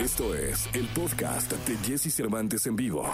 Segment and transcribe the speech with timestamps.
[0.00, 3.06] Esto es el podcast de Jesse Cervantes en vivo.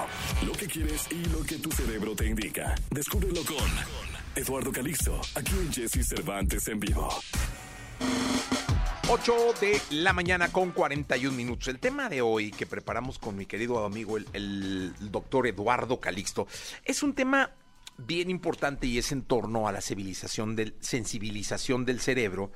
[0.47, 2.77] Lo que quieres y lo que tu cerebro te indica.
[2.93, 3.57] Descúbrelo con
[4.37, 7.09] Eduardo Calixto, aquí en Jesse Cervantes en vivo.
[9.09, 11.67] 8 de la mañana con 41 minutos.
[11.67, 16.47] El tema de hoy que preparamos con mi querido amigo el, doctor Eduardo Calixto
[16.85, 17.51] es un tema
[17.99, 22.53] bien importante y es en torno a la civilización del, sensibilización del cerebro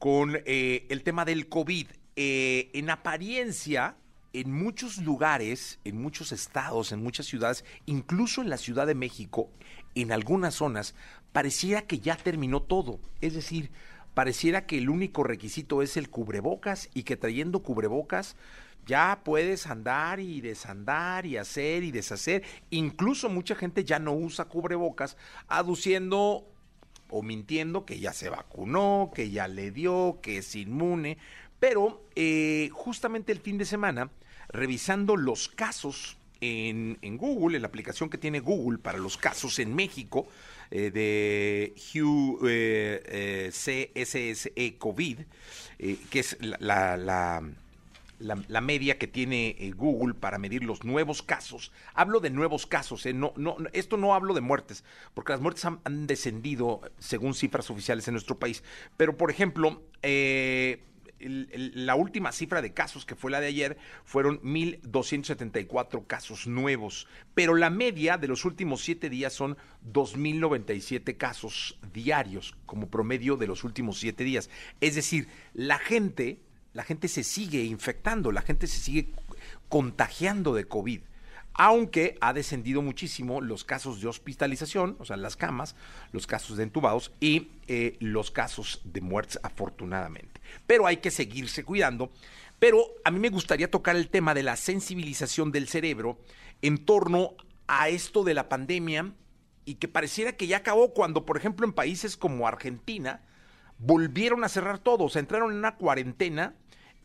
[0.00, 1.86] con eh, el tema del COVID.
[2.22, 3.96] Eh, en apariencia,
[4.34, 9.48] en muchos lugares, en muchos estados, en muchas ciudades, incluso en la Ciudad de México,
[9.94, 10.94] en algunas zonas,
[11.32, 13.00] pareciera que ya terminó todo.
[13.22, 13.70] Es decir,
[14.12, 18.36] pareciera que el único requisito es el cubrebocas y que trayendo cubrebocas
[18.84, 22.42] ya puedes andar y desandar y hacer y deshacer.
[22.68, 25.16] Incluso mucha gente ya no usa cubrebocas,
[25.48, 26.46] aduciendo
[27.08, 31.16] o mintiendo que ya se vacunó, que ya le dio, que es inmune.
[31.60, 34.10] Pero eh, justamente el fin de semana,
[34.48, 39.74] revisando los casos en, Google, en la aplicación que tiene Google para los casos en
[39.74, 40.26] México
[40.70, 45.18] eh, de Hugh eh, CSSE COVID,
[45.78, 46.96] que es la
[48.20, 51.72] la, media que tiene eh, Google para medir los nuevos casos.
[51.94, 55.64] Hablo de nuevos casos, eh, no, no, esto no hablo de muertes, porque las muertes
[55.64, 58.62] han, descendido según cifras oficiales en nuestro país.
[58.96, 60.82] Pero, por ejemplo, eh,
[61.20, 67.54] la última cifra de casos, que fue la de ayer, fueron 1.274 casos nuevos, pero
[67.54, 69.56] la media de los últimos siete días son
[69.92, 74.50] 2.097 casos diarios, como promedio de los últimos siete días.
[74.80, 76.40] Es decir, la gente
[76.72, 79.08] la gente se sigue infectando, la gente se sigue
[79.68, 81.00] contagiando de COVID.
[81.62, 85.76] Aunque ha descendido muchísimo los casos de hospitalización, o sea, las camas,
[86.10, 90.40] los casos de entubados y eh, los casos de muertes, afortunadamente.
[90.66, 92.10] Pero hay que seguirse cuidando.
[92.58, 96.18] Pero a mí me gustaría tocar el tema de la sensibilización del cerebro
[96.62, 97.34] en torno
[97.66, 99.12] a esto de la pandemia
[99.66, 103.20] y que pareciera que ya acabó cuando, por ejemplo, en países como Argentina,
[103.76, 106.54] volvieron a cerrar todo, o sea, entraron en una cuarentena.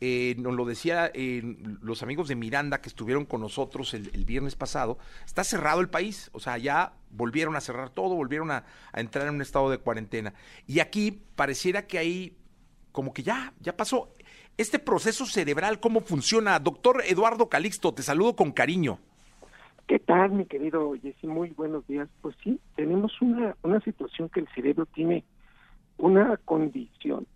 [0.00, 1.42] Eh, nos lo decía eh,
[1.80, 6.28] los amigos de Miranda que estuvieron con nosotros el, viernes pasado, está cerrado el país,
[6.34, 8.64] o sea, ya volvieron a cerrar todo, volvieron a,
[8.94, 10.34] entrar en un estado de cuarentena.
[10.66, 12.36] Y aquí pareciera que ahí,
[12.92, 14.12] como que ya, ya pasó.
[14.58, 16.58] Este proceso cerebral, ¿cómo funciona?
[16.58, 18.98] Doctor Eduardo Calixto, te saludo con cariño.
[19.86, 21.26] ¿Qué tal, mi querido Jessy?
[21.26, 22.08] Muy buenos días.
[22.20, 25.24] Pues sí, tenemos una, una situación que el cerebro tiene
[25.96, 27.26] una condición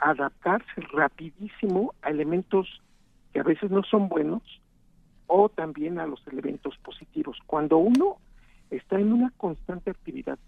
[0.00, 2.80] adaptarse rapidísimo a elementos
[3.32, 4.42] que a veces no son buenos
[5.26, 7.38] o también a los elementos positivos.
[7.46, 8.16] Cuando uno
[8.70, 10.38] está en una constante actividad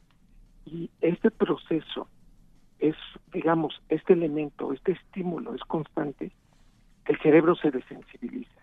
[0.65, 2.09] y este proceso
[2.79, 2.97] es,
[3.33, 6.33] digamos, este elemento, este estímulo es constante,
[7.07, 8.61] el cerebro se desensibiliza.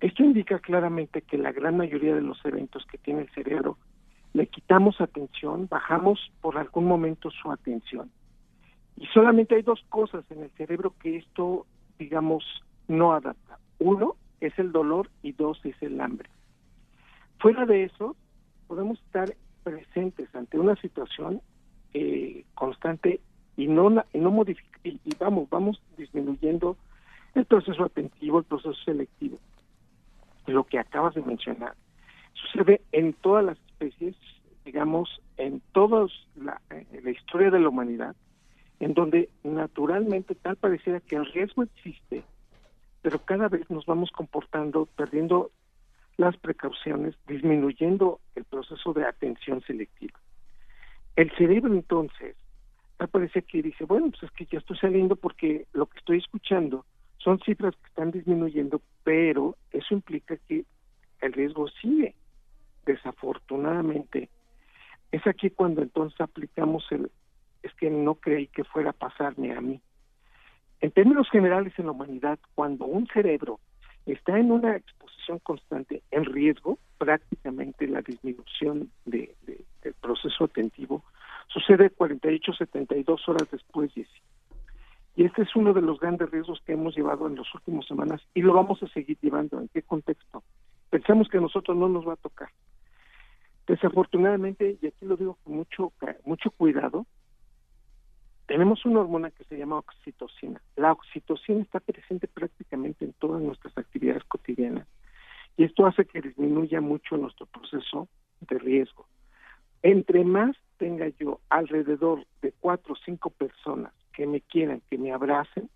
[0.00, 3.76] Esto indica claramente que la gran mayoría de los eventos que tiene el cerebro
[4.34, 8.10] le quitamos atención, bajamos por algún momento su atención.
[8.98, 11.66] Y solamente hay dos cosas en el cerebro que esto,
[11.98, 12.44] digamos,
[12.88, 13.58] no adapta.
[13.78, 16.28] Uno es el dolor y dos es el hambre.
[17.38, 18.16] Fuera de eso,
[18.66, 19.32] podemos estar
[19.62, 21.40] presentes ante una situación
[21.94, 23.20] eh, constante
[23.56, 24.04] y no, no
[24.82, 26.76] y, y vamos, vamos disminuyendo
[27.34, 29.38] el proceso atentivo, el proceso selectivo.
[30.46, 31.74] Lo que acabas de mencionar
[32.34, 34.16] sucede en todas las especies,
[34.64, 38.16] digamos, en toda la, la historia de la humanidad,
[38.80, 42.22] en donde naturalmente tal pareciera que el riesgo existe,
[43.02, 45.50] pero cada vez nos vamos comportando, perdiendo
[46.16, 50.18] las precauciones, disminuyendo el proceso de atención selectiva.
[51.16, 52.36] El cerebro entonces,
[52.96, 56.18] tal parece que dice, bueno, pues es que ya estoy saliendo porque lo que estoy
[56.18, 56.84] escuchando
[57.18, 60.64] son cifras que están disminuyendo, pero eso implica que
[61.20, 62.14] el riesgo sigue
[62.86, 64.30] desafortunadamente,
[65.12, 67.10] es aquí cuando entonces aplicamos el,
[67.68, 69.80] es que no creí que fuera a pasarme a mí.
[70.80, 73.60] En términos generales en la humanidad, cuando un cerebro
[74.06, 79.34] está en una exposición constante en riesgo, prácticamente la disminución de,
[79.82, 81.04] del proceso atentivo
[81.48, 86.96] sucede 48, 72 horas después, Y este es uno de los grandes riesgos que hemos
[86.96, 89.60] llevado en las últimas semanas y lo vamos a seguir llevando.
[89.60, 90.42] ¿En qué contexto?
[90.90, 92.48] Pensamos que a nosotros no nos va a tocar.
[93.66, 95.92] Desafortunadamente, y aquí lo digo con mucho,
[96.24, 97.06] mucho cuidado,
[98.48, 100.60] tenemos una hormona que se llama oxitocina.
[100.74, 104.88] La oxitocina está presente prácticamente en todas nuestras actividades cotidianas
[105.58, 108.08] y esto hace que disminuya mucho nuestro proceso
[108.40, 109.06] de riesgo.
[109.82, 115.12] Entre más tenga yo alrededor de cuatro o cinco personas que me quieran, que me
[115.12, 115.68] abracen,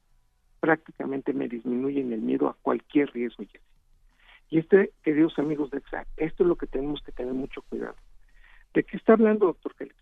[0.60, 3.44] prácticamente me disminuyen el miedo a cualquier riesgo.
[4.48, 7.96] Y este, queridos amigos de EXA, esto es lo que tenemos que tener mucho cuidado.
[8.72, 10.01] ¿De qué está hablando, doctor Calixto?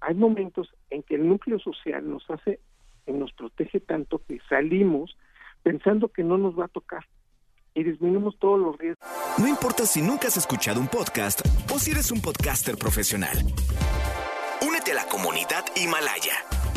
[0.00, 2.60] Hay momentos en que el núcleo social nos hace,
[3.08, 5.16] y nos protege tanto que salimos
[5.62, 7.04] pensando que no nos va a tocar
[7.74, 9.06] y disminuimos todos los riesgos.
[9.38, 11.40] No importa si nunca has escuchado un podcast
[11.72, 13.38] o si eres un podcaster profesional.
[14.66, 16.34] Únete a la comunidad Himalaya.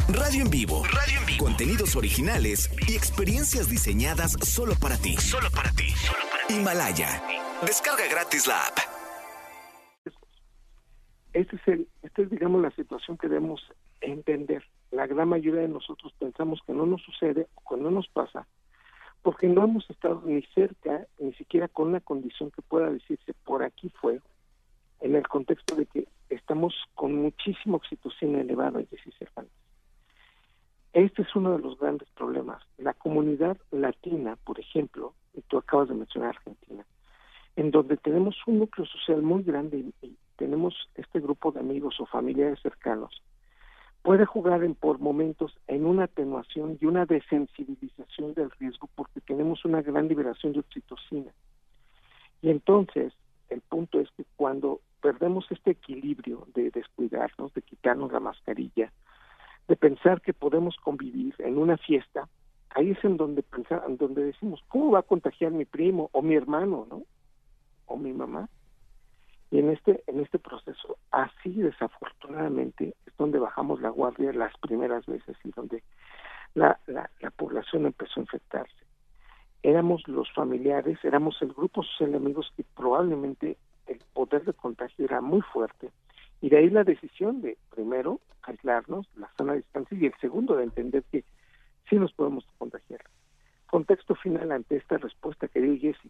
[0.10, 0.84] Radio en vivo.
[0.86, 1.46] Radio en vivo.
[1.46, 5.16] Contenidos originales y experiencias diseñadas solo para ti.
[5.18, 5.90] Solo para ti.
[5.90, 6.54] Solo para ti.
[6.56, 7.24] Himalaya.
[7.66, 8.91] Descarga gratis la app.
[11.34, 13.62] Este es el, esta es digamos la situación que debemos
[14.02, 14.64] entender.
[14.92, 18.48] La gran mayoría de nosotros pensamos que no nos sucede o que no nos pasa
[19.22, 23.64] porque no hemos estado ni cerca, ni siquiera con una condición que pueda decirse por
[23.64, 24.20] aquí fue,
[25.00, 29.54] en el contexto de que estamos con muchísimo oxitocina elevada, Jessy Cervantes.
[30.94, 32.62] Este es uno de los grandes problemas.
[32.78, 36.86] La comunidad latina, por ejemplo, y tú acabas de mencionar Argentina,
[37.56, 42.08] en donde tenemos un núcleo social muy grande y tenemos este grupo de amigos o
[42.08, 43.22] familiares cercanos,
[44.02, 49.64] puede jugar en, por momentos en una atenuación y una desensibilización del riesgo porque tenemos
[49.66, 51.32] una gran liberación de oxitocina.
[52.42, 53.14] Y entonces,
[53.52, 58.92] el punto es que cuando perdemos este equilibrio de descuidarnos, de quitarnos la mascarilla,
[59.68, 62.28] de pensar que podemos convivir en una fiesta,
[62.72, 66.24] ahí es en donde pensar, en donde decimos, ¿cómo va a contagiar mi primo o
[66.24, 67.04] mi hermano, no?
[67.86, 68.50] O mi mamá.
[69.52, 75.06] Y en este, en este proceso, así desafortunadamente, es donde bajamos la guardia las primeras
[75.06, 75.84] veces y donde
[76.54, 78.74] la, la, población empezó a infectarse.
[79.62, 83.58] Éramos los familiares, éramos el grupo social de amigos que probablemente
[83.88, 85.92] el poder de contagio era muy fuerte.
[86.40, 90.56] Y de ahí la decisión de, primero, aislarnos, la zona de distancia, y el segundo,
[90.56, 91.26] de entender que
[91.90, 93.02] sí nos podemos contagiar.
[93.68, 96.10] Contexto final ante esta respuesta que dio Jesse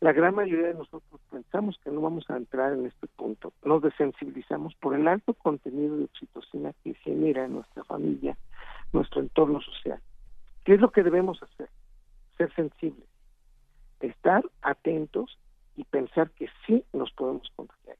[0.00, 3.52] la gran mayoría de nosotros pensamos que no vamos a entrar en este punto.
[3.64, 8.36] Nos desensibilizamos por el alto contenido de oxitocina que genera en nuestra familia,
[8.92, 10.00] nuestro entorno social.
[10.64, 11.68] ¿Qué es lo que debemos hacer?
[12.36, 13.08] Ser sensibles,
[14.00, 15.38] estar atentos
[15.76, 17.96] y pensar que sí nos podemos contagiar.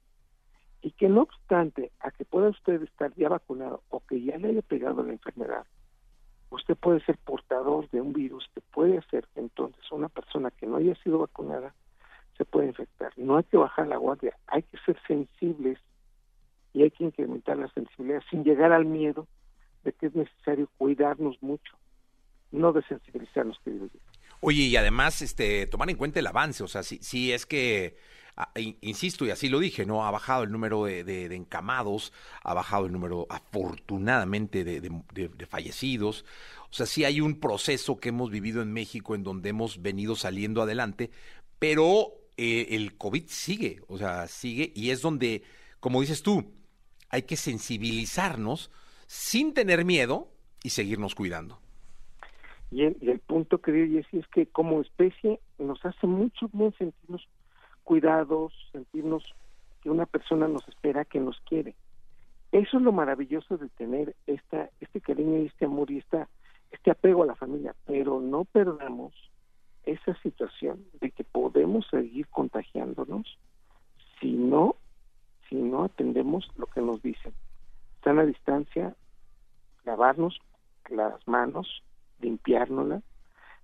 [0.81, 4.49] Y que no obstante a que pueda usted estar ya vacunado o que ya le
[4.49, 5.65] haya pegado la enfermedad,
[6.51, 10.67] usted puede ser portador de un virus que puede hacer que entonces una persona que
[10.67, 11.73] no haya sido vacunada
[12.37, 13.11] se puede infectar.
[13.17, 15.79] No hay que bajar la guardia, hay que ser sensibles
[16.73, 19.27] y hay que incrementar la sensibilidad sin llegar al miedo
[19.83, 21.77] de que es necesario cuidarnos mucho,
[22.51, 23.91] no desensibilizarnos, queridos.
[24.41, 27.97] Oye, y además, este, tomar en cuenta el avance, o sea, si, si es que,
[28.81, 30.05] insisto, y así lo dije, ¿no?
[30.05, 32.11] Ha bajado el número de, de, encamados,
[32.43, 36.25] ha bajado el número, afortunadamente, de, de, fallecidos.
[36.69, 40.15] O sea, sí hay un proceso que hemos vivido en México en donde hemos venido
[40.15, 41.11] saliendo adelante,
[41.59, 45.43] pero eh, el COVID sigue, o sea, sigue y es donde,
[45.79, 46.43] como dices tú,
[47.09, 48.71] hay que sensibilizarnos
[49.07, 50.27] sin tener miedo
[50.63, 51.59] y seguirnos cuidando.
[52.71, 57.27] Y el, punto que digo, es que como especie nos hace mucho bien sentirnos
[57.83, 59.23] cuidados, sentirnos
[59.81, 61.75] que una persona nos espera, que nos quiere.
[62.51, 66.27] Eso es lo maravilloso de tener esta, este cariño y este amor y esta,
[66.71, 69.13] este apego a la familia, pero no perdamos
[69.85, 73.37] esa situación de que podemos seguir contagiándonos
[74.19, 74.75] si no
[75.49, 77.33] si no atendemos lo que nos dicen.
[77.97, 78.95] Están a distancia,
[79.83, 80.39] lavarnos
[80.89, 81.83] las manos,
[82.19, 83.03] limpiárnoslas,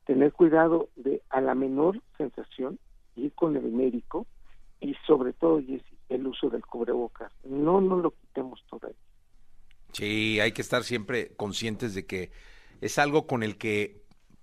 [0.05, 2.79] tener cuidado de a la menor sensación
[3.15, 4.25] ir con el médico
[4.79, 5.61] y sobre todo
[6.09, 7.31] el uso del cubrebocas.
[7.43, 8.97] No nos lo quitemos todavía.
[9.91, 12.31] Sí, hay que estar siempre conscientes de que
[12.79, 14.01] es algo con el que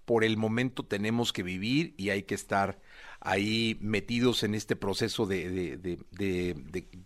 [0.09, 2.79] por el momento tenemos que vivir y hay que estar
[3.21, 5.99] ahí metidos en este proceso de,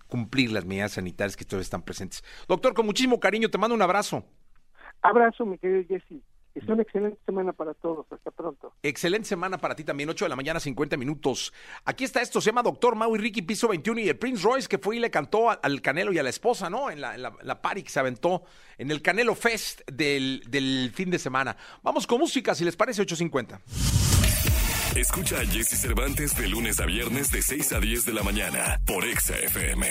[0.06, 2.22] cumplir las medidas sanitarias que todavía están presentes.
[2.46, 4.24] Doctor, con muchísimo cariño, te mando un abrazo.
[5.02, 6.22] Abrazo, mi querido Jesse.
[6.54, 8.06] Es una excelente semana para todos.
[8.10, 8.74] Hasta pronto.
[8.82, 10.10] Excelente semana para ti también.
[10.10, 11.52] 8 de la mañana, 50 minutos.
[11.84, 12.40] Aquí está esto.
[12.40, 14.00] Se llama Doctor Maui Ricky, piso 21.
[14.00, 16.68] Y el Prince Royce que fue y le cantó al Canelo y a la esposa,
[16.68, 16.90] ¿no?
[16.90, 18.42] En la, la, party que se aventó
[18.76, 21.56] en el Canelo Fest del, del fin de semana.
[21.82, 23.60] Vamos con música, si les parece, 8.50.
[24.96, 28.78] Escucha a Jesse Cervantes de lunes a viernes de 6 a 10 de la mañana
[28.84, 29.88] por Exa FM.